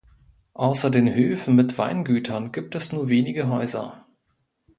[0.55, 4.07] Außer den Höfen mit Weingütern gibt es nur wenige Häuser.